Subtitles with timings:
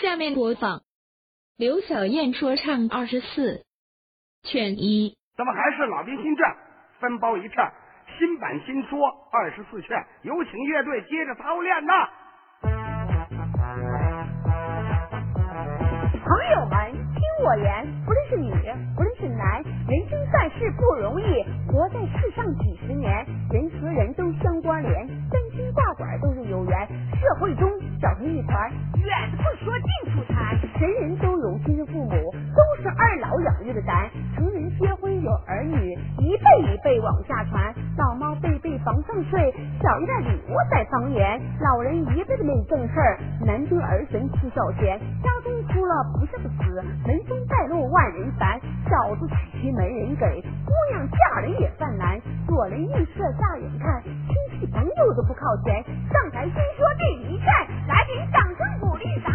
[0.00, 0.80] 下面播放
[1.58, 3.66] 刘小燕说唱二十四
[4.42, 5.14] 卷一。
[5.36, 6.56] 怎么还是老兵新传？
[6.98, 7.72] 分包一片，
[8.18, 8.98] 新版新说
[9.30, 11.92] 二十四卷，有请乐队接着操练呐！
[16.22, 18.52] 朋友们，听我言，不论是女，
[18.96, 23.08] 不论是男，人生在世不容易，活在世上几十年，
[23.52, 32.34] 人和人都相关联，三清挂拐都是有缘，社会中搅成一团，远的不说近处谈，人人都有亲生父母，
[32.96, 57.46] 二老养育的咱，成人结婚有儿女，一辈一辈往下传，老猫辈辈房上睡，小一代礼物在房檐，老人一辈子没正事儿，男尊儿孙吃孝钱，家中出了不孝子，门中带路万人烦，小子娶妻没人给，姑娘嫁人也犯难，左邻右舍乍眼看，亲戚朋友都不靠前，上台先说第一劝，
[57.86, 59.30] 来点掌声鼓励咱。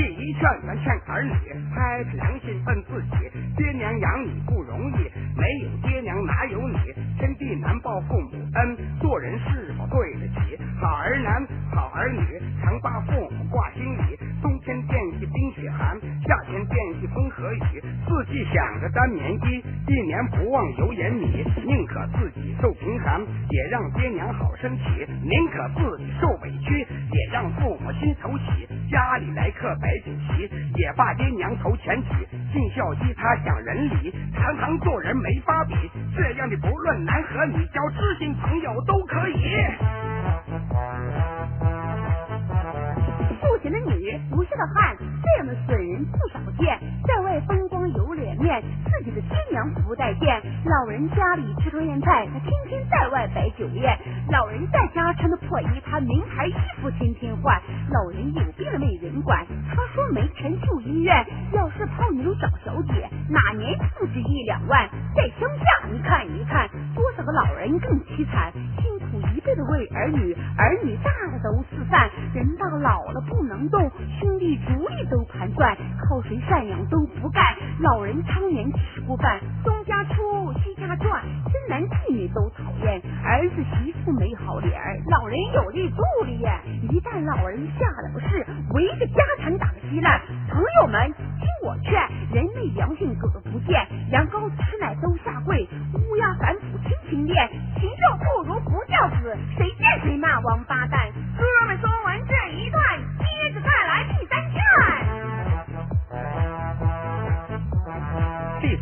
[0.00, 1.34] 第一劝，咱劝儿女
[1.74, 5.04] 拍着良心问自己，爹娘养你不容易，
[5.36, 6.78] 没有爹娘哪有你？
[7.18, 10.56] 天地难报父母恩，做人是否对得起？
[10.80, 14.16] 好儿男，好儿女，常把父母挂心里。
[14.40, 21.44] 冬天惦记冰雪寒，夏天惦记风和雨，四季想着单棉衣，一年不忘油盐米。
[21.66, 28.66] 宁可自己受贫寒，也让爹娘好身体；宁可自己受委屈，也让父母心头喜。
[29.76, 32.08] 白锦旗，也罢爹娘头前起。
[32.52, 35.74] 尽孝基他讲人理，堂堂做人没法比。
[36.16, 39.64] 这样的不论男和女，交知心朋友都可以。
[43.40, 46.78] 不行的女，不孝的汉，这样的损人不少见。
[47.06, 47.79] 在外风光
[48.58, 50.42] 自己的爹娘不待见。
[50.64, 53.96] 老人家里吃糠咽菜，他天天在外摆酒宴。
[54.30, 57.60] 老人在家穿的破衣，他名牌衣服天天换。
[57.92, 61.14] 老人有病了没人管，他说没钱住医院。
[61.52, 64.88] 要是泡妞找小姐，哪年不止一两万？
[65.14, 68.52] 在乡下你看一看，多少个老人更凄惨，
[69.40, 73.80] 辈子为儿女，儿女大了都四散，人到老了不能动，
[74.20, 77.44] 兄弟族里都盘算，靠谁赡养都不干。
[77.80, 81.22] 老人常年吃不饭，东家出西家转，
[81.70, 86.60] 男妓女都讨厌，儿子媳妇没好脸儿，老人有力助力呀。
[86.90, 88.44] 一旦老人下了事，
[88.74, 90.20] 围着家产打个稀烂。
[90.50, 91.92] 朋友们，听我劝，
[92.34, 95.62] 人类良心狗都不见，羊羔吃奶都下跪，
[95.94, 97.48] 乌鸦反哺亲情恋，
[97.78, 101.19] 禽兽不如不孝子，谁见谁骂王八蛋。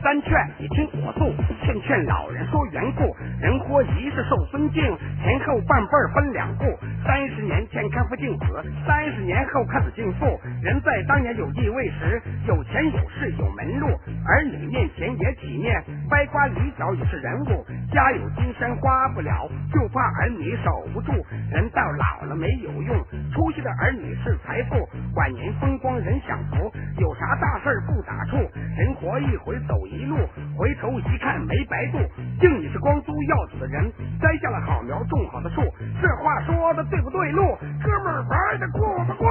[0.08, 1.30] 三劝，你听我诉，
[1.62, 4.82] 劝劝老人说缘故，人活一世受尊敬，
[5.22, 6.64] 前后半辈分两步。
[7.04, 10.24] 三十年前看父敬子，三十年后看子敬父。
[10.62, 13.86] 人在当年有地位时，有钱有势有门路，
[14.24, 17.66] 儿女面前也体面，歪瓜裂枣也是人物。
[17.92, 21.12] 家有金山花不了，就怕儿女守不住。
[21.52, 22.96] 人到老了没有用，
[23.34, 24.88] 出息的儿女是财富。
[25.16, 28.48] 晚年风光人享福，有啥大事不打怵？
[28.78, 30.16] 人活一回走一一路，
[30.56, 31.98] 回头一看没白度。
[32.38, 35.60] 敬你是光宗耀祖的人，栽下了好苗，种好的树。
[36.00, 37.42] 这话说的对不对路？
[37.82, 39.28] 哥们儿玩的过不过？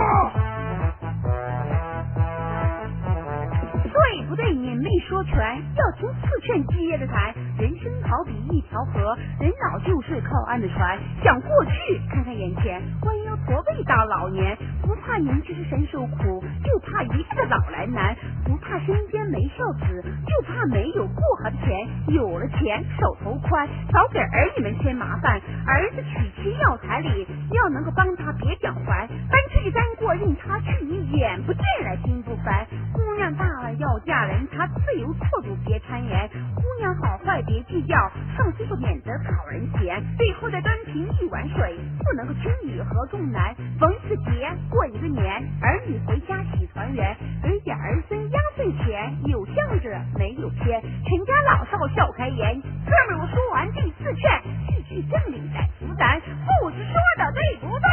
[3.94, 4.54] 对不对？
[4.54, 5.38] 你没说全，
[5.76, 7.34] 要听四劝接着谈。
[7.58, 10.98] 人生好比一条河，人老就是靠岸的船。
[11.24, 18.16] 想过去，看看眼前，弯腰驼背到老年，不怕年纪是神受苦，就怕一辈子老来难。
[18.46, 21.88] 不怕身边没孝子，就怕没有过河的钱。
[22.10, 25.42] 有了钱，手头宽，少给儿女们添麻烦。
[25.66, 29.08] 儿子娶妻要彩礼，要能够帮他别讲还。
[29.08, 32.68] 搬出去单过任他去，你眼不见来心不烦。
[32.94, 36.30] 姑娘大了要嫁人，她自由做主别攀岩。
[36.56, 37.96] 姑娘好坏别计较，
[38.36, 40.04] 上岁数免得讨人嫌。
[40.18, 43.56] 最后再端平一碗水，不能够轻女和重男。
[43.80, 45.26] 逢一次节过一个年，
[45.62, 49.90] 儿女回家喜团圆，给点儿孙压岁钱，有向着
[50.20, 52.62] 没有偏，全家老少笑开颜。
[52.62, 54.30] 哥们儿，我说完第四劝，
[54.68, 57.88] 继续正理在扶咱，不知说的对不对？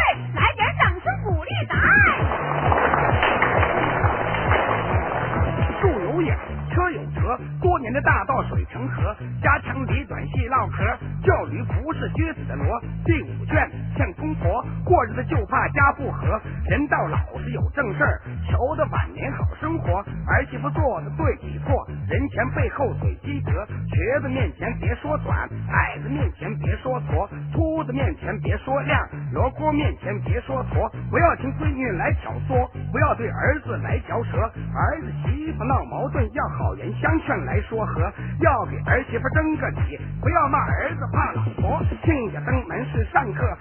[7.95, 10.83] 的大道水成河，家长里短细唠嗑，
[11.23, 12.83] 叫驴不是撅死的骡。
[13.05, 18.21] 第五卷像公婆，过日子就怕家不和，人到老是有正事儿，
[18.51, 20.05] 求的晚年好生活。
[20.27, 21.84] 儿媳妇做的对与错，
[22.29, 23.53] 前背后嘴积德，
[23.89, 30.91] 瘸子面前别说短，矮子面前别说矬，秃子面前别说亮，罗锅面前别说矬。
[31.11, 34.39] 不要听闺女来挑唆，不要对儿子来嚼舌。
[34.39, 41.83] 儿子媳妇闹矛盾，要好言相劝来说和，要给儿媳妇争个理，不要骂儿子怕老婆。
[42.05, 43.57] 亲家登门是上课，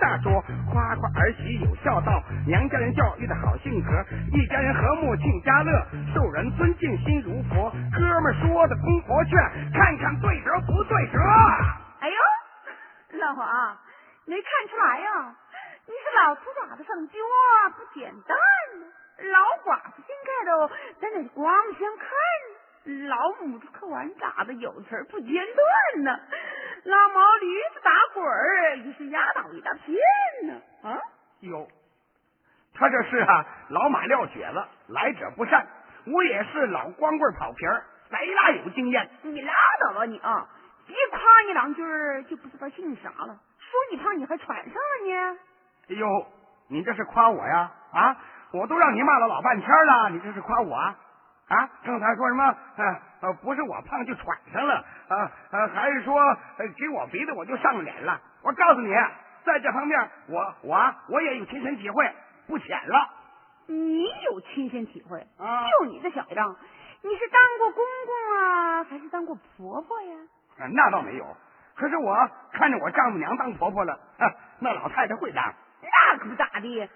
[0.00, 0.42] 大桌，
[0.72, 3.90] 夸夸儿媳有孝道，娘家人教育的好性格，
[4.32, 5.70] 一家人和睦庆家乐，
[6.14, 7.70] 受人尊敬心如佛。
[7.70, 9.38] 哥们说的公婆劝，
[9.72, 11.18] 看看对折不对折。
[12.00, 12.16] 哎呦，
[13.20, 13.78] 老黄，
[14.26, 15.36] 没看出来呀？
[15.86, 17.14] 你是老土咋子上脚？
[17.76, 18.36] 不简单。
[19.20, 20.70] 老寡妇新盖的，
[21.00, 22.08] 咱得光想看。
[23.08, 24.54] 老母猪可完咋的？
[24.54, 26.18] 有词不间断呢。
[26.84, 29.96] 老毛驴子打滚儿，也是压倒一大片
[30.46, 30.54] 呢。
[30.82, 30.98] 啊，
[31.40, 31.68] 哟，
[32.74, 35.66] 他这是啊，老马撂蹶子，来者不善。
[36.06, 39.10] 我也是老光棍跑皮儿，贼拉有经验。
[39.22, 39.52] 你拉
[39.84, 40.48] 倒吧你啊！
[40.88, 41.82] 一夸你两句，
[42.28, 43.38] 就不知道姓啥了。
[43.58, 45.38] 说你胖，你还喘上了呢。
[45.90, 46.26] 哎呦，
[46.68, 47.70] 你这是夸我呀？
[47.92, 48.16] 啊，
[48.52, 50.96] 我都让你骂了老半天了，你这是夸我啊？
[51.48, 52.56] 啊，刚才说什么？
[52.76, 54.74] 呃呃，不是我胖就喘上了，
[55.08, 56.14] 啊呃，还是说
[56.76, 58.20] 给我鼻子我就上脸了？
[58.42, 58.92] 我告诉你，
[59.44, 62.10] 在这方面，我我我也有亲身体会，
[62.46, 63.08] 不浅了。
[63.66, 65.20] 你有亲身体会？
[65.38, 66.56] 啊就你这小样，
[67.02, 70.14] 你是当过公公啊，还是当过婆婆呀？
[70.58, 71.36] 啊那倒没有，
[71.76, 72.16] 可是我
[72.52, 75.54] 看着我丈母娘当婆婆了，啊、那老太太会当。
[75.82, 76.88] 那可不咋地。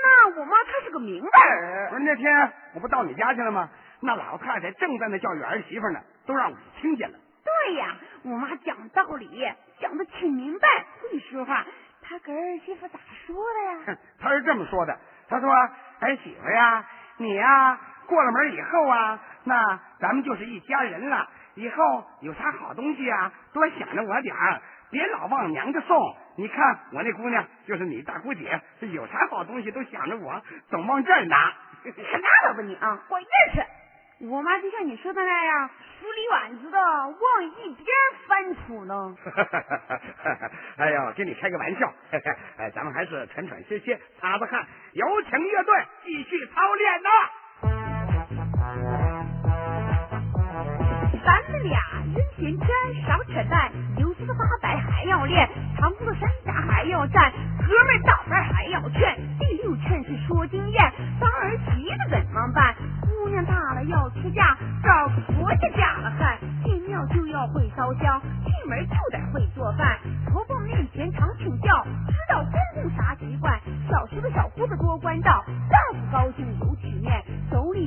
[0.00, 3.68] 那我妈她是个明白人不是那天我不到你家去了吗？
[4.00, 7.18] 那老太太正在那教育儿媳妇呢，都让我听见了。
[7.44, 9.50] 对呀，我妈讲道理，
[9.80, 10.68] 讲的挺明白，
[11.02, 11.64] 会说话。
[12.02, 13.78] 她跟儿媳妇咋说的呀？
[13.86, 14.98] 哼她是这么说的，
[15.28, 15.50] 她说
[16.00, 16.84] ：“儿媳妇呀，
[17.16, 21.28] 你呀过了门以后啊，那咱们就是一家人了。
[21.54, 26.16] 以后有啥好东西啊，多想着我点儿，别老往娘家送。
[26.36, 30.40] 你看我那姑娘，就是你大姑姐，有啥好东西都想着我，
[30.70, 31.52] 总往这儿拿。
[31.84, 33.77] 你 可拉倒吧你啊，滚这儿去！
[34.20, 35.70] 我妈就像你说的那样，
[36.00, 37.86] 梳理碗子的往一边
[38.26, 39.14] 翻土呢。
[40.76, 41.92] 哎呀，跟你开个玩笑，
[42.58, 44.66] 哎，咱们还是喘喘歇歇，擦擦汗。
[44.92, 47.08] 有请乐队继续操练呢。
[51.28, 51.78] 咱们俩
[52.14, 52.68] 人闲天
[53.06, 55.46] 少扯淡，流苏的发呆还要练，
[55.76, 59.14] 长空的山下还要站，哥们儿倒班还要劝。
[59.38, 62.74] 第六劝是说经验，当儿媳妇怎么办？
[63.02, 69.98] 姑娘大了要出嫁，找个婆家嫁了汉，进庙就要会烧香，进门就得会做饭，
[70.32, 73.60] 婆婆面前常请教，知道公公啥习惯。
[73.90, 76.58] 小时候小姑子多关照，丈夫高兴，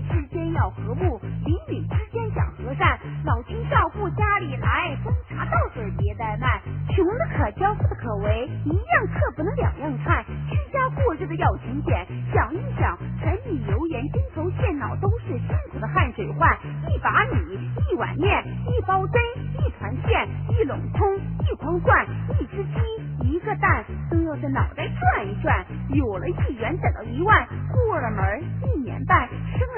[0.09, 16.57] 之间要和睦，邻里之间讲和善，老亲少妇家里来，端茶倒水别怠慢，穷的可交，富的可为，一样课不能两样看，居家过日子要勤俭，想一想，柴米油盐金头线脑都是辛苦的汗水换，
[16.89, 17.59] 一把米，
[17.89, 19.21] 一碗面，一包针，
[19.59, 22.05] 一团线，一笼葱，一筐蒜，
[22.39, 29.27] 一只鸡，一个蛋，都要在脑袋转一转，有了一元等到一万，过了门一年半，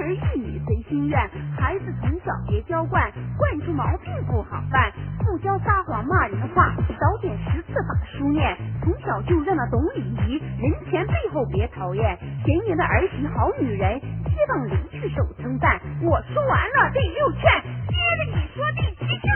[0.04, 1.18] 儿育女随心愿，
[1.58, 15.80] 孩子从小别娇惯，惯出毛病不好办，不教撒谎骂人的话，早点识字把书念，从小就让他懂礼仪，人前背后别讨厌，贤言的儿媳好女人，希望邻居受称赞。
[16.01, 17.42] 我说完了第六劝，
[17.88, 19.32] 接着你说第七劝。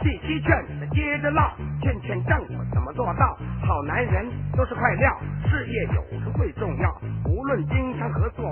[0.00, 3.36] 第七劝接着唠，劝劝丈夫怎么做到。
[3.64, 4.26] 好男人
[4.82, 5.16] 块料，
[5.48, 7.00] 事业有时最重要。
[7.30, 8.44] 无论经商合作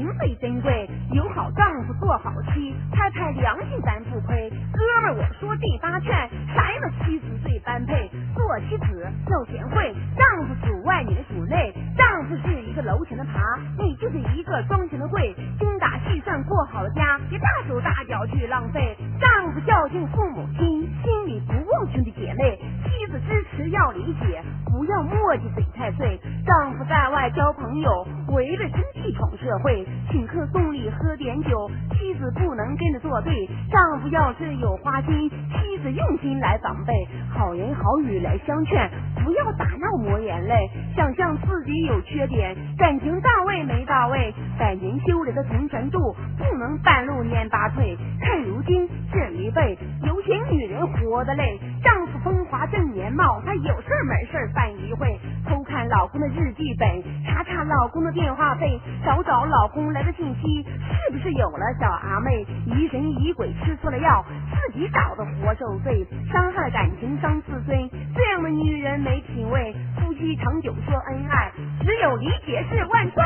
[0.00, 4.48] 情最珍贵，有好丈夫做好妻，拍拍良心咱不亏。
[4.72, 6.08] 哥们儿，我说这八劝，
[6.54, 8.10] 啥样的妻子最般配？
[8.34, 11.74] 做妻子要贤惠，丈夫主外，女主内。
[11.98, 15.34] 丈夫是一个楼前的爬，你就是一个庄前的贵。
[15.58, 18.96] 精打细算过好了家，别大手大脚去浪费。
[19.20, 20.48] 丈夫孝敬父母
[23.80, 26.20] 要理解，不要磨叽嘴太碎。
[26.44, 33.48] 丈夫在外交朋友，围着亲戚闯社会，请客送礼喝点酒，妻子不能跟着作对。
[33.70, 36.92] 丈夫要是有花心，妻子用心来防备，
[37.30, 38.90] 好言好语来相劝，
[39.24, 40.68] 不要打闹抹眼泪。
[40.94, 47.96] 想象自己有缺点，感情到位没到位，百年修来的同船渡，不能半路蔫巴退。
[48.20, 56.88] 看如今这一辈，有钱女人活得累，丈夫风华正年貌，他有有事没事办一会，偷看老公的日记本，
[57.24, 62.44] 查查老公的电话费，找找老公来的信息，是不是有了小阿妹？
[62.66, 69.72] 疑神疑鬼吃错了药，自己找的活受罪，伤害感情伤自尊，这样的女人没品位。
[70.00, 73.22] 夫妻长久说恩爱，只有理解是万岁。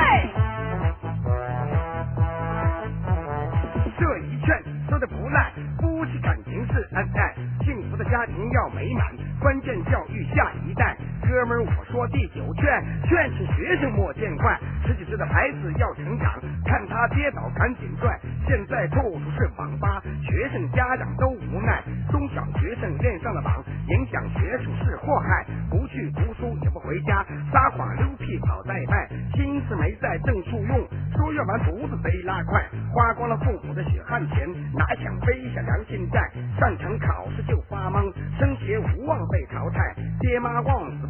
[3.97, 10.97] 这一劝说的不赖，夫妻感情是恩爱，幸福的家庭要美满，关键教育下一代。
[11.25, 12.65] 哥们儿，我说第九劝，
[13.09, 16.33] 劝是学生莫见怪，十几岁的孩子要成长，
[16.65, 18.19] 看他跌倒赶紧拽。
[18.47, 32.63] 现在处处是网吧，学生家长都无奈，中小学生恋上了网，影响学术是祸害，不去读书也不回家，撒谎溜屁跑代卖，心思没在正处用，说要完犊子贼拉快，
[32.93, 41.07] 花光了父母的血汗钱，哪想背下良心债，擅长考试就发懵，升学无望被淘汰，爹妈望死，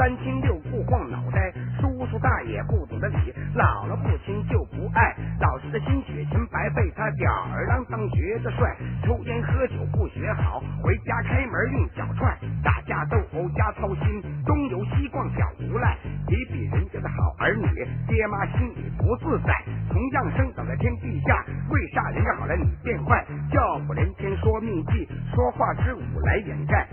[0.00, 3.16] 三亲六故晃脑袋，叔叔大爷不懂得理，
[3.54, 17.68] 姥姥不亲就不爱，老师的心血钱白被他吊儿郎当学得帅，抽烟喝酒不学好，回家开门用脚踹，打架斗殴加操心，东游西逛小无赖，比比人家的好儿女，
[18.08, 19.52] 爹妈心里不自在，
[19.90, 23.22] 同样生长在天地下，为啥人家好了你变坏？
[23.52, 26.88] 叫苦连天说秘技，说话之舞来掩盖，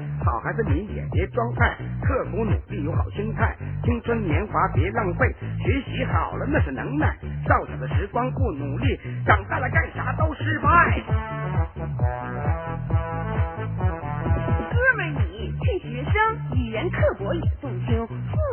[0.48, 5.28] 孩子你也别装菜，刻苦努力有好心态，青春年华别浪费，
[5.60, 11.04] 学习好了那是能耐，少小的时光不努力，长大了干啥都失败。
[14.72, 16.16] 哥们，你劝学生
[16.56, 18.08] 语言刻薄也重轻，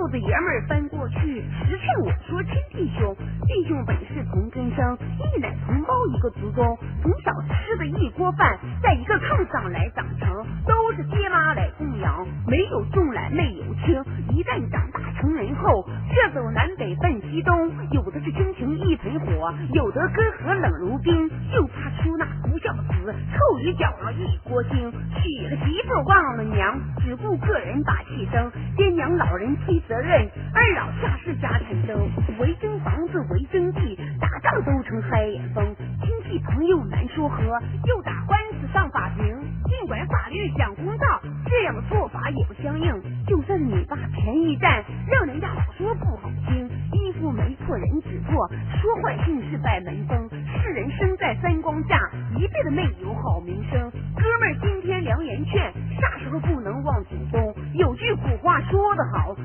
[0.05, 1.17] 父子爷们儿翻过去，
[1.65, 10.29] 实劝我说亲弟兄，弟兄本是同根生，一奶同胞一个祖宗，从小吃的一锅饭，在一个炕上来长成，
[10.67, 14.05] 都是爹妈来供养，没有重来没有轻，
[14.37, 32.11] 一旦长大成人后，却走南北奔西东，有的是亲情一盆火，有的隔河冷如冰，就怕出那不孝子，臭鱼搅了一锅精，娶了媳妇忘了娘，只顾个人把气生，爹娘老人妻子责任，二老下世家产生，
[32.41, 35.65] 围征房子围征地，打仗都成嗨眼风，
[36.03, 37.39] 亲戚朋友难说和，
[37.87, 39.25] 又打官司上法庭，
[39.69, 42.93] 尽管法律讲公道，这样的做法也不相应，
[43.25, 48.51] 就算你把便宜占，让人家老说不好听，衣服没错人只错，
[48.83, 50.29] 说坏姓是败门风，
[50.61, 53.93] 世人生在三光下，一辈子没有好名声。
[54.17, 57.55] 哥们儿，今天良言劝，啥时候不能忘祖宗？
[57.75, 59.37] 有句古话说得好，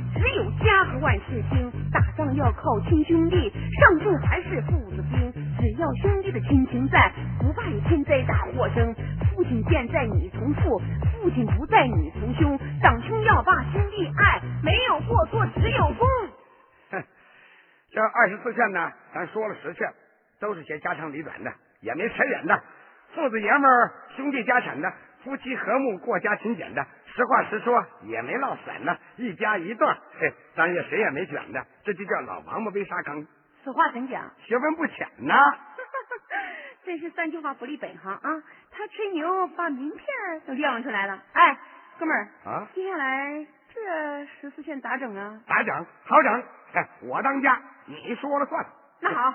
[1.01, 1.71] 万事兴。
[1.91, 5.31] 打仗要靠亲兄弟，上阵还是父子兵。
[5.59, 8.93] 只要兄弟的亲情在，不怕有天灾大祸生。
[9.33, 12.59] 父亲健在，你从父；父亲不在，你从兄。
[12.81, 16.07] 长兄要把兄弟爱，没有过错，只有功。
[16.91, 17.03] 哼，
[17.91, 19.87] 这二十四劝呢，咱说了十劝，
[20.39, 21.51] 都是些家长里短的，
[21.81, 22.61] 也没扯远的。
[23.15, 26.85] 父子爷们儿、兄弟家产的，夫妻和睦过家勤俭的，
[27.19, 33.27] 实话实说也没落散呢，一家一段，嘿，咱也谁也没卷的，这就叫老王八背沙坑，
[33.61, 34.23] 此话怎讲？
[34.37, 35.35] 学问不浅呐。
[36.85, 38.41] 真是三句话不离本行啊！
[38.71, 40.05] 他吹牛把名片
[40.47, 41.21] 都亮出来了。
[41.33, 41.57] 哎，
[41.99, 43.45] 哥们儿啊接下来
[43.75, 45.41] 这十四线咋整啊？
[45.45, 45.85] 咋整？
[46.05, 46.43] 好整！
[46.73, 48.65] 哎，我当家，你说了算。
[49.01, 49.33] 那好，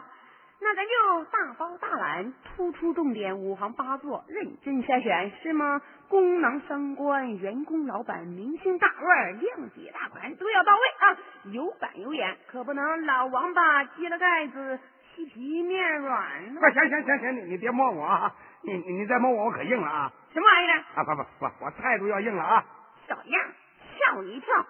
[0.60, 5.80] 那咱就大包大揽，突出重点，五行八作，认真筛选，是吗？
[6.08, 11.18] 功能升官，员工老板，明星大腕，亮姐大款都要到位啊！
[11.52, 14.78] 有板有眼，可不能老王八揭了盖子，
[15.14, 16.54] 细皮面软。
[16.56, 18.34] 快行行行行，你你别摸我啊！
[18.62, 20.12] 你你再摸我，我可硬了啊！
[20.32, 20.78] 什么玩意儿？
[20.94, 22.64] 啊不不不，我态度要硬了啊！
[23.06, 23.44] 小样，
[23.98, 24.66] 吓我一跳！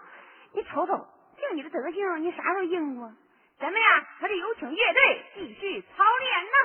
[0.54, 3.12] 你瞅瞅，就你这德行，你啥时候硬过？
[3.60, 3.86] 咱们呀，
[4.20, 5.00] 可得有请乐队
[5.34, 6.56] 继续操练呢。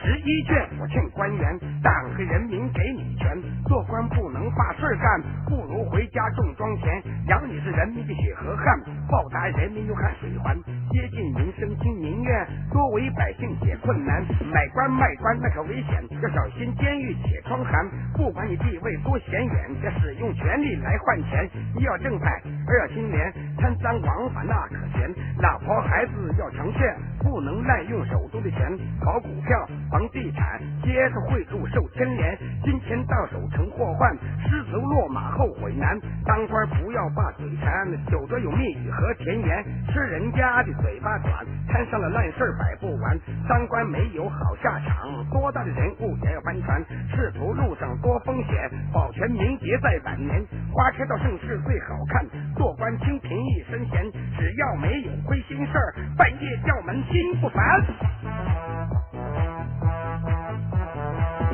[0.00, 10.56] 十一卷，我劝官员，党和人民给你权，做官不能把事干，不如回家种庄田，养你是人民的血和汗，报答人民又汗水还，
[10.94, 17.84] 接近民生听民怨，多为百姓解困难，买官卖官那可危险，要小心监狱铁窗寒，
[18.14, 28.60] 不管你地位多显眼，要使用权力来换钱，一要正派，二要清廉，贪赃枉法那可嫌，老婆孩子要成全，不能滥用手中的钱，
[29.00, 29.66] 搞股票。
[29.90, 35.98] 房地产接受贿赂受牵连，金钱到手成祸患，失足落马后悔难。
[36.24, 41.32] 当官不要把嘴馋，酒桌有蜜语和甜言，吃人家的嘴巴短，
[41.66, 43.18] 摊上了烂事摆不完。
[43.48, 46.84] 当官没有好下场，多大的人物也要翻船。
[47.08, 50.44] 仕途路上多风险，保全名节在晚年。
[50.70, 52.22] 花车到盛世最好看，
[52.54, 57.82] 做官清贫一身闲，只要没有亏心事儿，半夜叫门心不烦。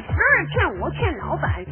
[0.03, 1.65] 十二劝我劝老板，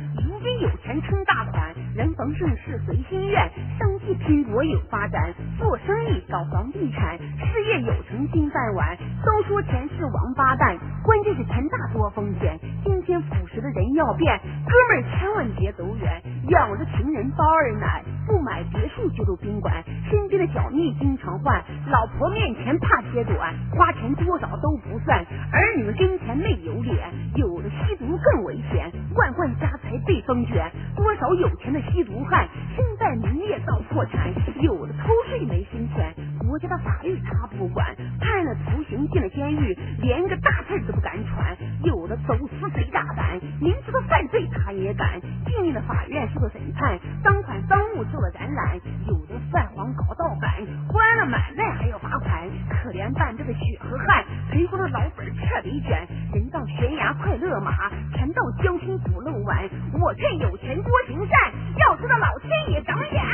[0.61, 3.49] 有钱撑大款，人逢盛世随心愿，
[3.79, 8.99] 生计拼搏有发展，做生意搞房地产，事业有成金饭碗。
[9.25, 12.59] 都说钱是王八蛋，关键是钱大多风险。
[12.85, 19.73] 今天腐蚀的人要变，哥们儿千万别走远，养着情人包二奶，不买别墅就住宾馆，
[20.11, 29.71] 身边的小蜜经常换，老婆面前怕揭短，花钱多少都不算，儿女跟前没有脸，有的吸毒更危险，万贯家
[30.09, 59.69] 被风卷，多少有钱的吸毒汉身败名裂到破产，有的偷税没申钱，国家的法律他不管，判了徒刑进了监狱，连个大字都不敢喘，有的走私贼大胆，明知道犯罪他也敢，进了法院受了审判，赃款赃物受了展览，有的泛黄搞盗版，关了买卖还要罚款，可怜办这个血和汗，赔光了老本彻底卷，人到悬崖快勒马，船到江心苦漏碗，
[60.01, 63.25] 我劝有钱多行善，要知道老天爷长眼。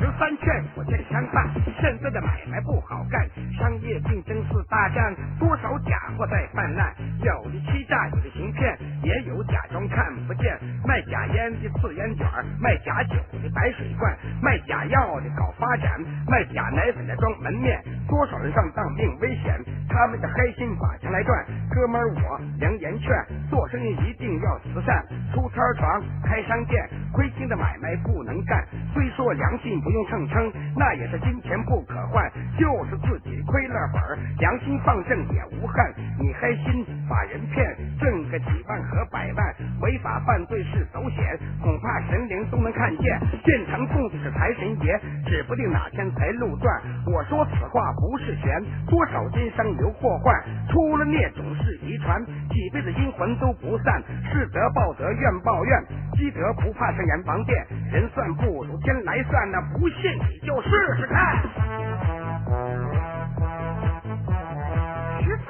[0.00, 1.48] 十三劝我见商贩，
[1.80, 12.26] 现在的买卖不好干，商业竞争是大战，多少假货在泛滥，有的欺诈，有的行骗，也有假装看不见，卖假烟的刺烟卷，
[12.60, 19.60] 卖假酒的白水罐，卖假药的搞发展，卖假奶粉的装门面，多少人上当命危险，
[19.96, 23.08] 他们的黑心把钱来赚，哥们儿我良言劝，
[23.48, 30.06] 做生意一定要慈善，出摊床开商店，亏心的买卖不能干，虽说良心不用。
[30.06, 33.98] 秤称那也是金钱不可换，就是自己亏了本，
[34.38, 35.92] 良心放正也无憾。
[36.20, 37.66] 你黑心把人骗，
[37.98, 43.18] 挣个几万和百万，违法犯罪是走险，恐怕神灵都能看见。
[43.44, 46.82] 现场供的是财神爷，指不定哪天财路断。
[47.06, 50.36] 我说此话不是玄，多少奸商留祸患，
[50.68, 54.00] 出了孽种是遗传，几辈子阴魂都不散。
[54.30, 55.82] 是得报德，怨报怨，
[56.14, 57.66] 积德不怕上阎王殿。
[57.90, 59.86] 人算不如天来算，那不。
[59.96, 61.16] 信你就试试看。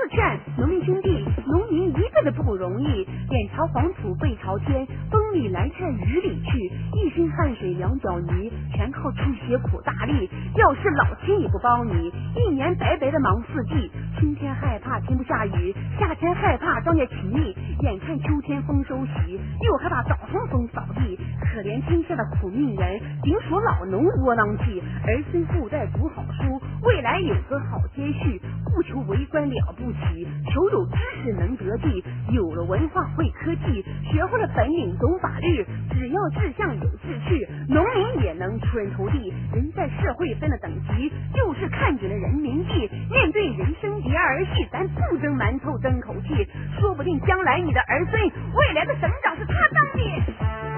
[0.09, 3.07] 劝，农民兄弟，农民一个都不容易。
[3.29, 10.29] 脸朝黄土背朝天，风里来却雨里去，一身汗水两脚泥，全靠出血苦大力。
[10.57, 13.91] 要是老天也不帮你，一年白白的忙四季。
[14.19, 21.19] 春天害怕天不下雨，夏天害怕庄稼起腻，眼看秋天丰收喜，又害怕早冲锋扫地。
[21.41, 24.83] 可怜天下的苦命人，顶属老农窝囊气。
[25.05, 28.41] 儿孙后代读好书，未来有个好接续。
[28.77, 32.05] 不求为官了不起，求有知识能得地。
[32.31, 35.65] 有了文化会科技，学会了本领懂法律。
[35.91, 39.33] 只要志向有志趣，农民也能出人头地。
[39.55, 42.87] 人在社会分了等级，就是看准了人民币。
[43.11, 46.47] 面对人生叠儿戏，咱不争馒头争口气。
[46.79, 50.76] 说不定将来你的儿孙，未来的省长是他当的。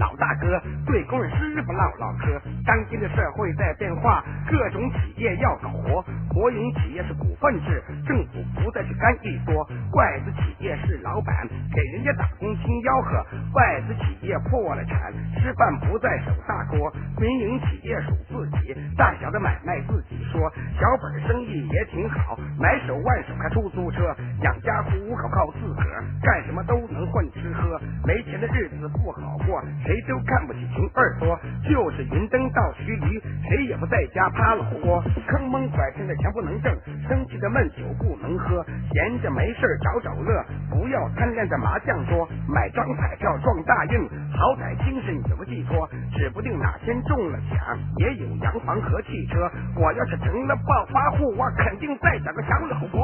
[0.00, 2.40] 老大哥，对工人师傅唠唠嗑。
[2.64, 9.62] 当今的社会在变化，各种企业要搞活，国营企业是股份制，政府不再去干预多。
[9.92, 13.12] 外资企业是老板给人家打工听吆喝，
[13.52, 16.90] 外资企业破了产，吃饭不再守大锅。
[17.20, 27.78] 民营企业属自己，大小的买卖自己说，小本生意也挺好，买手万手开出租车，养家糊口靠自个儿，干什么都能混吃喝。
[28.06, 31.34] 没钱的日子不好过，谁都看不起穷二多。
[31.66, 33.18] 就是云登到徐驴，
[33.50, 35.02] 谁也不在家趴老窝。
[35.26, 36.72] 坑蒙拐骗的钱不能挣，
[37.08, 49.50] 生气的闷酒不能喝，闲着没事找找乐，不要贪恋在麻将桌，买张彩票撞大运，好歹精神有个寄托，指不定哪天中了奖，也有洋房和汽车。
[49.74, 53.02] 我要是成了暴发户，我肯定再找个小老婆。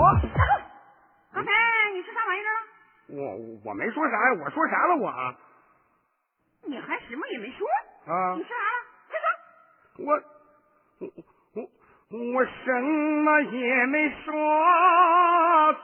[1.34, 1.50] 刚才
[1.94, 2.54] 你说啥玩意儿？
[3.08, 5.12] 我我没说啥呀，我说啥了我？
[6.66, 7.66] 你还什么也没说？
[8.06, 8.34] 啊？
[8.34, 9.28] 你说啥了？
[9.96, 10.06] 快说！
[10.06, 10.08] 我
[10.98, 11.08] 我
[11.54, 14.32] 我我什么也没说，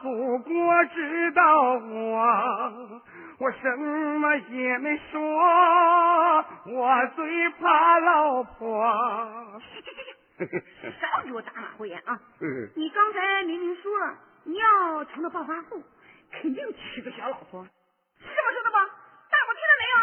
[0.03, 1.43] 祖国知道
[1.73, 3.03] 我。
[3.39, 5.19] 我什么也没说，
[6.67, 9.61] 我最怕老婆。
[10.39, 12.21] 少给我打马虎眼啊！
[12.77, 14.15] 你刚才明明说了，
[14.45, 15.83] 你要成了暴发户，
[16.31, 17.71] 肯定娶个小老婆，是
[18.21, 18.79] 这么说的吧？
[19.31, 19.97] 大伙听了没有？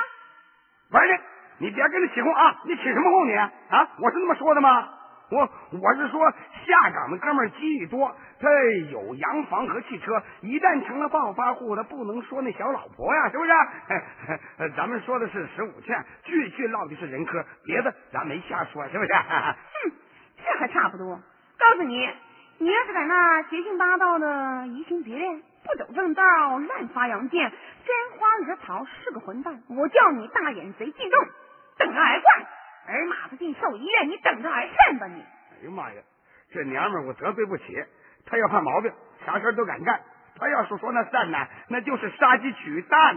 [0.91, 1.19] 完了，
[1.59, 2.61] 你别跟着起哄啊！
[2.65, 3.51] 你起什么哄你啊？
[3.99, 4.89] 我是那么说的吗？
[5.31, 5.47] 我
[5.79, 6.31] 我是说，
[6.65, 8.49] 下岗的哥们机遇多，他
[8.91, 13.51] 有洋房和汽车，一旦成了暴发户，他不能说那小老婆呀，是不是？
[14.75, 19.13] 咱们说的是十五劝，句句落的是人科，别的咱没瞎说，是不是？
[19.13, 19.91] 哼，
[20.43, 21.15] 这还差不多。
[21.59, 22.09] 告诉你，
[22.61, 26.23] 你要是在那邪性八道的移情别恋，不走正道，
[26.57, 29.61] 乱发洋剑，沾花惹草，是个混蛋。
[29.69, 31.25] 我叫你大眼贼进洞，
[31.77, 32.47] 等着挨灌。
[32.87, 35.21] 儿马子进兽医院，你等着挨扇吧你！
[35.21, 36.01] 哎呀妈呀，
[36.51, 37.63] 这娘们我得罪不起，
[38.25, 38.91] 她要犯毛病，
[39.25, 40.01] 啥事都敢干。
[40.35, 41.37] 她要是说那扇呢，
[41.69, 43.15] 那就是杀鸡取蛋。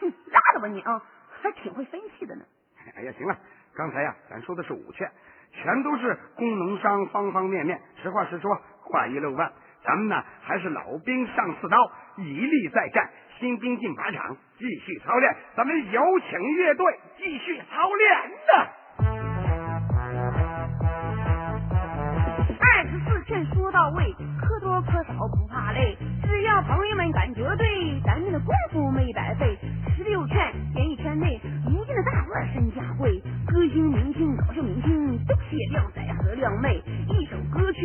[0.00, 1.00] 哼，拉倒吧你啊，
[1.40, 2.44] 还挺会分析的呢。
[2.94, 3.38] 哎呀，行了，
[3.74, 5.10] 刚才呀，咱说的是五劝，
[5.52, 7.80] 全都是功能商方方面面。
[8.02, 8.60] 实话实说，
[8.92, 9.50] 话一漏万，
[9.82, 11.76] 咱们呢还是老兵上刺刀，
[12.18, 13.08] 以力再战。
[13.40, 15.34] 新兵进靶场，继续操练。
[15.56, 16.00] 咱们有
[16.30, 16.84] 请乐队
[17.16, 18.68] 继续操练呢。
[22.60, 29.58] 二十四劝说到位，磕多磕少不怕累，只要朋友们感觉对，咱们的功夫没白费。
[29.96, 30.36] 十六劝，
[30.76, 37.21] 演艺圈内如今的大腕身价贵，歌星、明星、搞笑明星都写靓仔和靓妹，一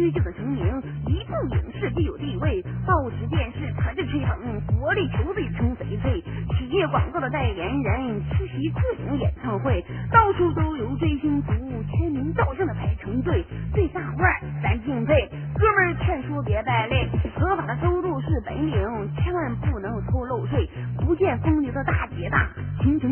[0.08, 0.64] 首歌曲就能成名，
[1.08, 6.22] 一部影视就有地位，报纸、电视全是吹捧，国力球队成翡翠，
[6.58, 11.52] 企业广告的代言人出席各种演唱会，到处都有追星族
[11.92, 13.44] 签名照相的排成队，
[13.74, 14.32] 最大腕
[14.64, 15.30] 咱敬佩。
[15.58, 20.70] 哥们儿劝说别败类，合法的收入是本领，千万不能偷漏税。
[21.06, 21.67] 不见风流，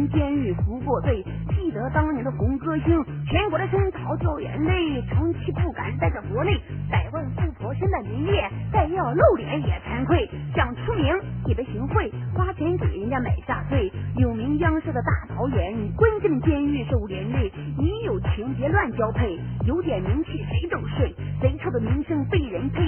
[0.09, 1.23] 监狱服过罪。
[1.55, 6.51] 记得当年的红歌星，全国的声讨掉眼泪，长期不敢待在国内。
[6.89, 10.29] 百万富婆身在名列，再要露脸也惭愧。
[10.55, 11.13] 想出名
[11.47, 13.91] 也别行贿，花钱给人家买下罪。
[14.17, 17.51] 有名央视的大导演，关进监狱受连累。
[17.77, 21.13] 你有情别乱交配，有点名气谁都睡。
[21.41, 22.81] 贼臭的名声被人呸，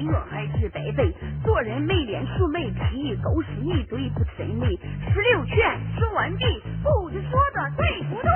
[0.00, 1.14] 越抹越还是白费。
[1.44, 4.78] 做人没脸树没皮，狗屎一堆不神秘。
[5.12, 5.56] 十六劝
[5.98, 6.44] 说完毕，
[6.82, 8.30] 不知说的对不对？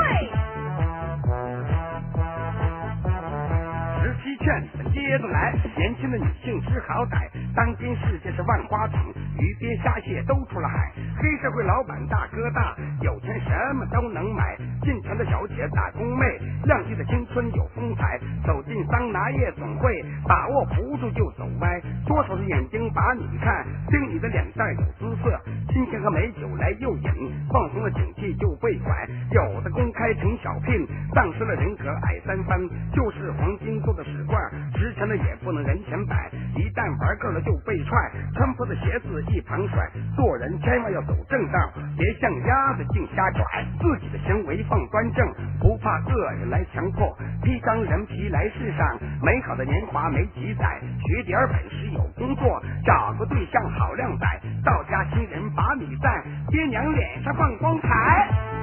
[4.02, 5.54] 十七劝，接着来。
[5.76, 9.00] 年轻的女性知好歹，当今世界是万花筒，
[9.40, 10.92] 鱼鳖虾蟹都出了海。
[11.16, 14.56] 黑社会老板大哥大，有钱什么都能买。
[14.82, 16.24] 进城的小姐打工妹，
[16.64, 18.20] 靓丽的青春有风采。
[18.44, 21.80] 走进桑拿夜总会，把握不住就走歪。
[22.06, 25.40] 多少的眼睛把你看，盯你的脸蛋有姿色。
[25.68, 29.08] 金钱和美酒来诱引，放松了警惕就被拐。
[29.32, 32.60] 有的公开成小聘，丧失了人格矮三番。
[32.92, 34.38] 就是黄金做的屎罐，
[34.80, 36.30] 值钱的也不能人前摆。
[36.56, 37.92] 一旦玩够了就被踹，
[38.34, 39.86] 穿破的鞋子一旁甩。
[40.16, 41.58] 做人千万要走正道，
[41.98, 43.44] 别像鸭子净瞎拽。
[43.76, 45.28] 自己的行为放端正，
[45.60, 47.14] 不怕恶人来强迫。
[47.44, 50.80] 披张人皮来世上，美好的年华没几载。
[51.04, 54.26] 学点本事有工作，找个对象好靓仔。
[54.64, 58.59] 到家亲人把你赞，爹娘脸上放光彩。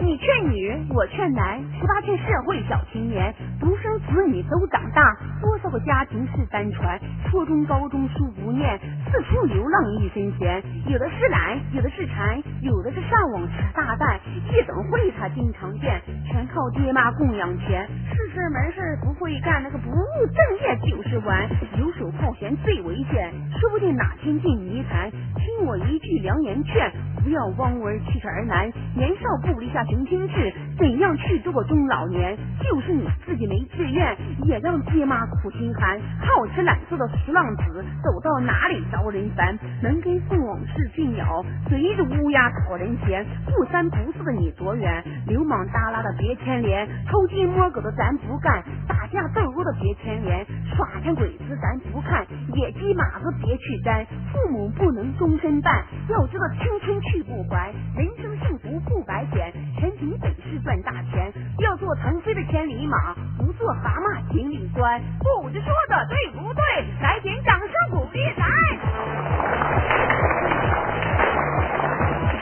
[0.00, 5.02] 你劝女，我劝男，十八劝社会小青年，独生子女都长大，
[5.42, 8.78] 多少个家庭是单传，初中高中书不念，
[9.10, 14.20] 四处流浪一身闲，有的是懒，有的是馋，有的是上网吃大蛋。
[14.52, 17.86] 夜总会他经常见，全靠爹妈供养钱。
[18.14, 25.10] 事事没事不会干，那个不务正业就是玩，游手好闲最危险，说不定哪天进泥潭。
[25.10, 26.90] 听我一句良言劝，
[27.22, 28.70] 不要望而气而难。
[28.94, 32.36] 年少不立下雄心志，怎样去度过中老年？
[32.62, 35.98] 就是你自己没志愿，也让爹妈苦心寒。
[36.20, 39.56] 好吃懒做的俗浪子，走到哪里招人烦。
[39.82, 43.24] 能跟凤往事俊鸟，随着乌鸦讨人嫌。
[43.46, 45.02] 不三不四的你多远？
[45.26, 54.06] 流氓耷拉的别牵连，偷鸡摸狗的咱不干，打架斗殴的别牵连，耍钱鬼子咱不看，野鸡马子别去沾。
[54.32, 59.50] 父母不能终身伴，要知道青春去不还，人生幸福不白捡。
[59.78, 65.00] 全凭本是赚大钱，要做腾飞的千里马，不做蛤蟆井里钻。
[65.18, 66.62] 不知说的对不对？
[67.00, 68.46] 来点掌声鼓励来。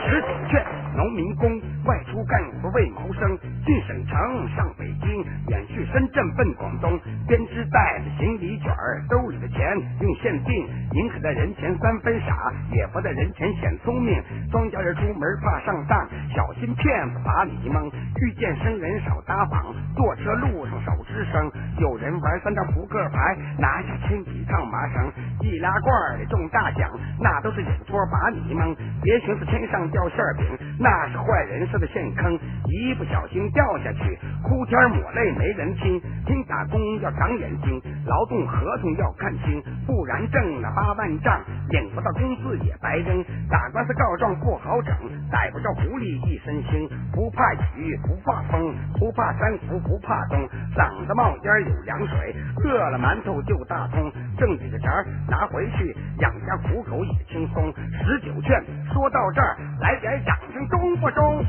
[0.05, 0.65] 十九劝
[0.97, 4.17] 农民工外出干活为谋生，进省城
[4.55, 9.61] 上北京，远去深圳奔广东，编织袋子行李卷儿，兜里的钱
[10.01, 14.19] 用现金，宁可在人前三分傻，也不在人前显聪明。
[14.51, 17.91] 庄稼人出门怕上当，小心骗子把你蒙。
[18.19, 21.51] 遇见生人少搭膀，坐车路上少吱声。
[21.77, 25.13] 有人玩三张扑克牌，拿下千几趟麻绳，
[25.47, 28.75] 易拉罐里中大奖，那都是眼托把你蒙。
[29.01, 30.45] 别寻思天上掉馅饼，
[30.77, 36.01] 那是坏人设的陷坑，一不小心掉下去，哭天抹泪没人听。
[36.25, 43.23] 听打工要长眼睛，劳动合同要看清，不然挣了八万丈，领不到工资也白扔。
[43.49, 44.93] 打官司告状不好整，
[45.31, 50.37] 逮不着狐狸一身轻，不怕雨不怕风，不怕山伏不怕冻，
[50.75, 55.05] 嗓子冒烟有凉水，饿了馒头就大葱，挣几个钱儿
[55.37, 57.71] 拿回去养家糊口也轻松。
[58.03, 58.59] 十九劝
[58.91, 61.45] 说到这儿，来点掌声中不中？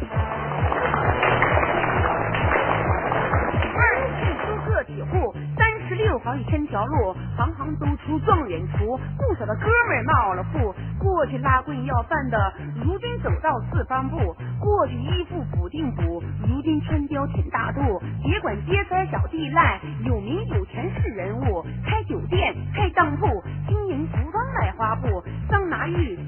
[3.75, 3.81] 二
[4.21, 9.01] 是出个体户，三十六行一千条路，行行都出状元厨。
[9.17, 12.53] 不少的哥们儿闹了富，过去拉棍要饭的，
[12.85, 14.19] 如今走到四方步；
[14.61, 17.81] 过去衣服补丁补，如今穿貂挺大肚。
[18.23, 21.65] 别管街塞小地赖，有名有钱是人物。
[21.85, 23.27] 开酒店，开当铺，
[23.69, 26.19] 经营服装卖花布，桑拿浴，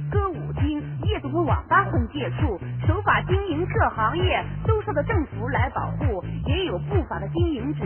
[1.31, 7.85] 和，网吧混借处，守法经营这行业都受到政府来保护，也有不法的经营者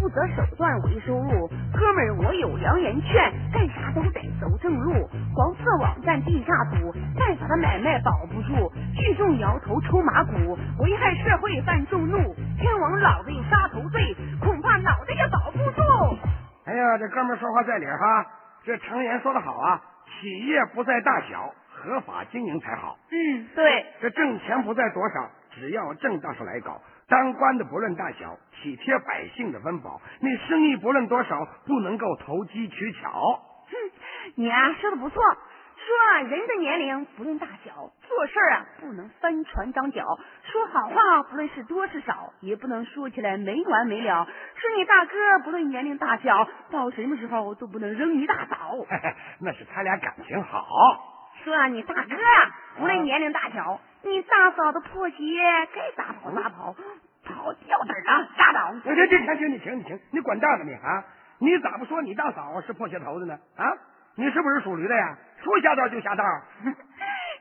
[0.00, 1.48] 不择手段为收入。
[1.72, 4.92] 哥们儿，我有良言劝，干啥都得走正路，
[5.34, 15.82] 黄色网站地下赌，干啥的买卖保不住，聚众摇头抽马骨，危害社会犯众怒，天王老子有杀头罪，恐怕脑袋也保不住。
[16.64, 18.26] 哎呀，这哥们儿说话在理哈，
[18.64, 21.52] 这常言说得好啊，企业不在大小，
[21.86, 22.98] 合法经营才好。
[23.10, 26.80] 嗯，对，这挣钱不在多少，只要正当上来搞。
[27.08, 30.00] 当官的不论大小，体贴百姓的温饱。
[30.20, 33.40] 那生意不论多少，不能够投机取巧。
[33.70, 33.76] 哼，
[34.34, 40.04] 你啊说的不错，说啊人的年龄不论大小，做事啊不能翻船长脚，
[40.42, 44.24] 说好话不论是多是少，也不能说起来没完没了。
[44.24, 48.74] 说你大哥不论年龄大小，到什么时候都不能扔一大早。
[48.88, 50.66] 嘿嘿，那是他俩感情好。
[51.46, 55.16] 说啊你大哥啊无论年龄大小，你大嫂子破鞋
[55.72, 56.74] 该咋跑咋跑，
[57.24, 58.74] 跑掉底儿了拉倒。
[58.84, 61.04] 我这这行行，你停你停，你管账呢你啊！
[61.38, 63.38] 你咋不说你大嫂是破鞋头子呢？
[63.56, 63.72] 啊，
[64.16, 65.16] 你是不是属驴的呀？
[65.44, 66.24] 说下道就下道。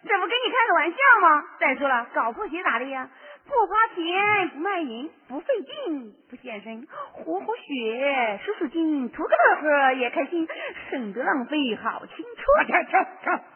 [0.07, 1.43] 这不跟你开个玩笑吗？
[1.59, 3.09] 再说了，搞破鞋咋的呀？
[3.47, 10.47] 不花钱，不卖淫，不费劲，不献身，活活血，数数筋，图个乐呵也开心，
[10.89, 12.65] 省得浪费好青，春。
[12.65, 12.97] 停停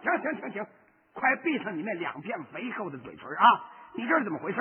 [0.02, 0.68] 停停停停停！
[1.14, 3.46] 快闭上你那两片肥厚的嘴唇啊！
[3.96, 4.60] 你这是怎么回事？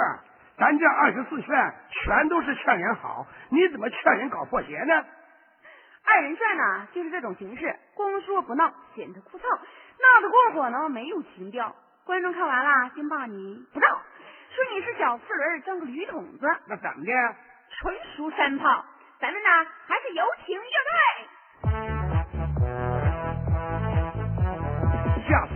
[0.57, 5.05] 咱这二十四劝全都是劝人好，你怎么劝人搞破鞋呢？
[6.05, 11.77] 二人转呢，就是这种形式，光说不闹，显得枯燥；闹得过火呢，没有情调。
[12.05, 13.87] 观众看完了，先骂你不闹，
[14.59, 17.13] 说你是小四轮装个驴筒子，那怎么的？
[17.71, 18.85] 纯属山炮。
[19.21, 19.49] 咱们呢，
[19.87, 21.29] 还是有请乐队。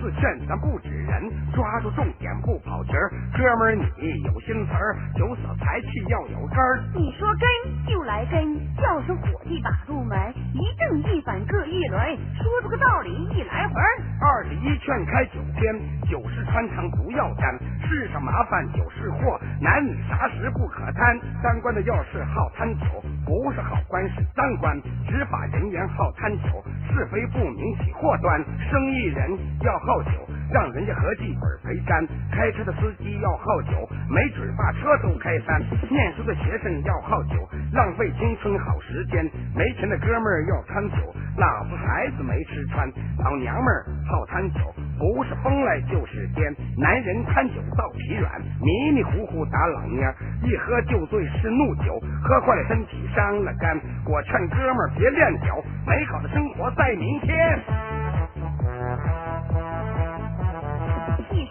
[0.03, 3.09] 下次劝咱不指人，抓住重点不跑题儿。
[3.39, 6.83] 哥们儿，你有新词儿，有所才气要有根儿。
[6.93, 10.19] 你说跟就来跟，叫声伙计把住门，
[10.55, 14.03] 一正一反各一轮，说出个道理一来回儿。
[14.21, 15.73] 二十一劝劝开九天，
[16.11, 21.21] 酒是穿肠不要沾，世上麻烦酒是祸，男女啥时不可贪？
[21.45, 22.87] 当官的要是好贪酒，
[23.25, 28.45] 不是好官是脏官，执法人员好贪酒，是非不明起祸端。
[28.71, 30.11] 生意人要好酒，
[30.53, 35.61] 让人家合计本赔干；开车的司机要好酒，没准把车都开翻。
[35.91, 39.25] 念书的学生要好酒，浪费青春好时间。
[39.57, 40.97] 没钱的哥们儿要贪酒，
[41.39, 42.87] 老婆孩子没吃穿。
[43.19, 44.61] 老娘们儿好贪酒，
[44.99, 46.55] 不是疯来就是癫。
[46.77, 50.13] 男人贪酒到疲软，迷迷糊糊打老蔫
[50.45, 53.81] 一喝就醉是怒酒，喝坏了身体伤了肝。
[54.05, 57.59] 我劝哥们儿别恋酒，美好的生活在明天。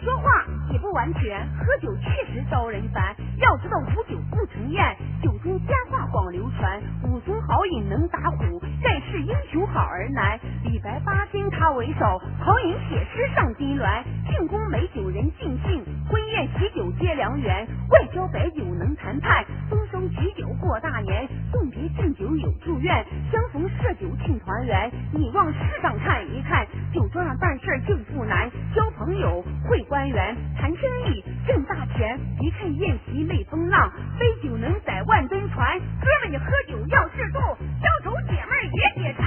[0.03, 3.15] 说话也不完全，喝酒确实招人烦。
[3.37, 6.81] 要知道无酒不成宴，酒中佳话广流传。
[7.03, 10.39] 武松豪饮能打虎，盖世英雄好儿男。
[10.63, 14.03] 李白八仙他为首，豪饮写诗上金銮。
[14.27, 17.67] 庆功美酒人尽兴，婚宴喜酒皆良缘。
[17.91, 21.27] 外交白酒能谈判，丰收举酒过大年。
[21.51, 24.89] 送别敬酒有祝愿，相逢设酒庆团圆。
[25.13, 28.49] 你往世上看一看，酒桌上办事就不难。
[28.73, 32.17] 交朋友会官员，谈生意挣大钱。
[32.39, 35.77] 别看宴席没风浪，杯酒能载万吨船。
[35.79, 37.39] 哥们，你喝酒要适度，
[37.81, 39.25] 交愁姐妹也解馋。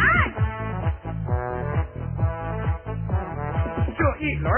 [3.96, 4.52] 这一轮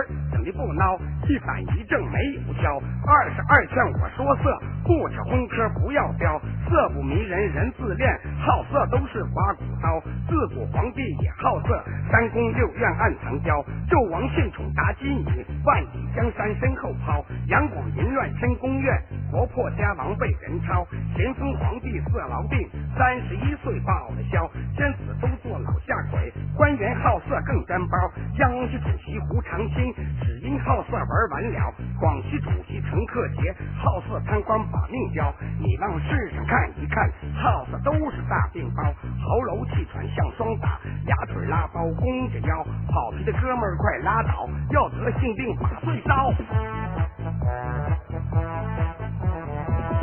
[0.47, 2.79] 整的不孬，一板一正没有挑。
[3.07, 6.41] 二十二劝我说色，不扯荤科不要标。
[6.69, 10.01] 色不迷人人自恋，好色都是刮骨刀。
[10.29, 13.63] 自古皇帝也好色，三宫六院暗藏娇。
[13.89, 17.25] 纣王献宠妲己女，万里江山身后抛。
[17.49, 18.95] 杨广淫乱深宫院，
[19.31, 20.87] 国破家亡被人抄。
[21.17, 24.49] 咸丰皇帝色痨病，三十一岁报了销。
[24.77, 27.97] 天子都做老下鬼，官员好色更沾包。
[28.37, 31.75] 江西主席胡长清，只好色玩完了。
[31.99, 35.33] 广西主席陈克杰，好色贪官把命交。
[35.59, 38.83] 你往世上看一看，好色都是大病包，
[39.23, 46.33] 喉咙气喘像双打，俩腿拉包弓着腰，跑皮的哥们儿快拉倒，要得性病把岁烧。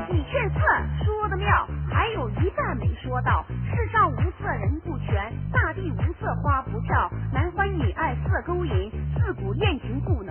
[0.09, 0.59] 你劝色
[1.03, 3.45] 说的妙，还有一半没说到。
[3.75, 7.09] 世上无色人不全，大地无色花不俏。
[7.33, 10.22] 男欢女爱色勾引，自古恋情不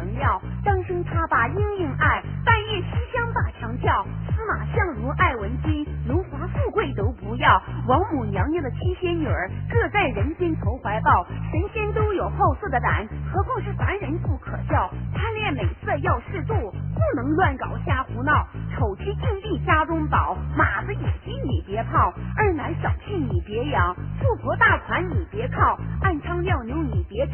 [7.43, 7.61] 要。
[7.89, 11.27] 王母娘娘的七仙女儿，各在人间投怀抱。
[11.51, 14.89] 神仙都有好色的胆，何况是凡人不可笑。
[15.13, 18.47] 贪恋美色要适度，不能乱搞瞎胡闹。
[18.73, 27.33] 丑妻净地家中宝，马子野鸡你别泡，二奶小气你别养，富婆大款你别靠，暗娼靓妞你别扯，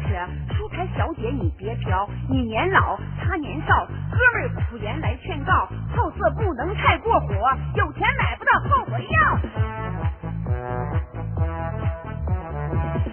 [0.53, 2.09] 出台小姐你别嫖。
[2.27, 5.53] 你年老他年少，哥们儿苦言来劝告，
[5.95, 7.27] 好色不能太过火，
[7.75, 9.88] 有钱买不到后悔药。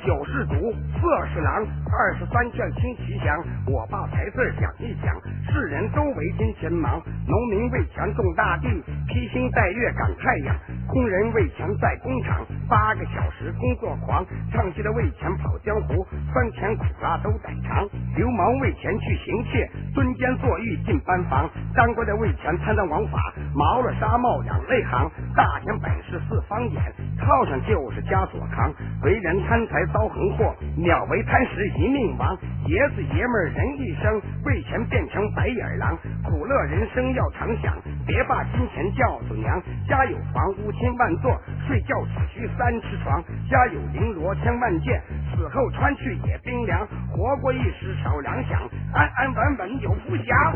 [0.07, 0.55] 酒是毒，
[1.01, 1.67] 色是狼。
[1.91, 5.15] 二十三卷听其详，我把财字讲一讲。
[5.51, 8.69] 世人都为金钱忙，农民为钱种大地，
[9.09, 10.55] 披星戴月赶太阳。
[10.89, 17.87] 工人为钱在工厂八个小时工作狂，唱戏的为钱跑江湖，酸甜苦辣都得尝。
[18.17, 21.51] 流氓为钱去行窃，蹲监坐狱进班房。
[21.75, 25.11] 当官的为钱贪赃枉法，毛了纱帽两内行。
[25.35, 26.81] 大钱本是四方眼，
[27.19, 28.73] 套上就是枷锁扛。
[29.03, 32.37] 为人贪财遭横祸，鸟为贪食一命亡。
[32.67, 35.97] 爷子爷们儿人一生，为钱变成白眼狼。
[36.25, 39.63] 苦乐人生要常想，别把金钱叫做娘。
[39.87, 43.23] 家有房屋千万座，睡觉只需三尺床。
[43.49, 45.03] 家有绫罗千万件，
[45.35, 46.87] 死后穿去也冰凉。
[47.11, 50.53] 活过一时少粮饷，安安稳稳有福享。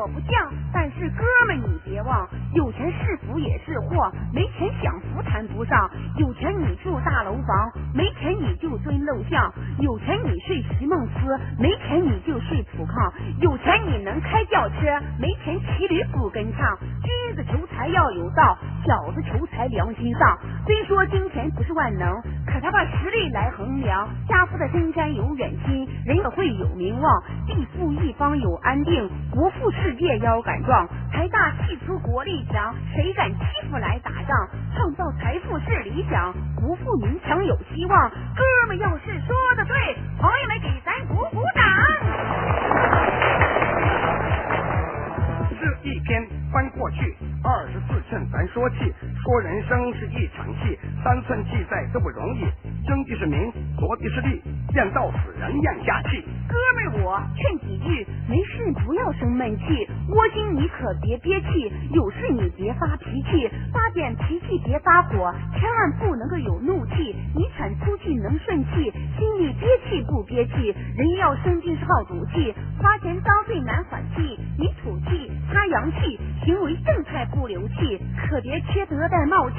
[0.00, 5.90] 我不犟，但是哥们你别忘，有钱是福也是祸，没钱享福谈不上。
[6.16, 16.78] 有钱你住大楼房，没钱你就蹲陋巷；有钱你睡席梦思，没钱你就睡土炕；有钱你能开轿车，没钱骑驴不跟唱。
[17.04, 20.38] 君子求财要有道，小子求财良心丧。
[20.66, 24.08] 虽说金钱不是万能，可他把实力来衡量。
[24.28, 30.88] 家父的深山有远亲，人也会有名望；地富一方有安定，国富世界腰杆壮。
[31.12, 33.38] 财大气粗国力强，谁敢欺
[33.70, 34.48] 负来打仗？
[34.74, 38.10] 创造财富是理想，国富民强有希望。
[38.10, 41.64] 哥们要是说的对，朋友们给咱鼓鼓掌。
[45.60, 48.76] 这一篇翻过去，二十四寸咱说气，
[49.22, 52.40] 说人生是一场戏，三寸气在都不容易。
[52.86, 56.24] 争的是名，夺的是利，见到死人咽下气。
[56.48, 79.56] 哥们儿，我劝几句，没事不要生闷气，窝心你可别憋气，有事你别发脾气，发点脾气别发火，千万不能够有怒气，你喘粗气能顺气，心里憋气不憋气，人要生气是好赌气，花钱遭罪难缓气，你吐气他阳气，行为正态不流气，可别缺德带冒气，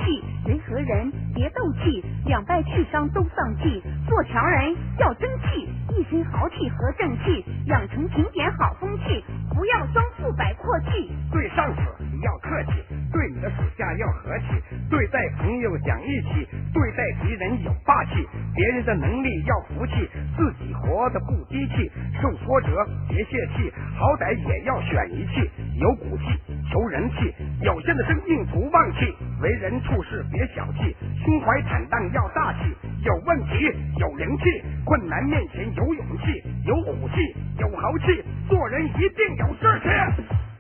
[0.48, 9.24] 人和人别斗气，两败俱伤都丧气，做强人要争气，一身豪气和正气，养成勤俭好风气，
[9.54, 11.12] 不要装富摆阔气。
[11.32, 11.82] 对上司
[12.24, 12.72] 要客气，
[13.12, 14.46] 对你的属下要和气，
[14.90, 18.28] 对待朋友讲义气，对待敌人有霸气。
[18.56, 21.90] 别人的能力要服气，自己活得不低气。
[22.22, 26.26] 受挫折别泄气，好歹也要选一气，有骨气，
[26.72, 27.36] 求人气。
[27.62, 32.74] 有限的生命不忘记，为人处事别小气，胸怀坦荡要大气。
[33.04, 34.44] 有问题有灵气，
[34.86, 40.51] 困难面前有勇气，有骨气有豪气，做人一定有志气。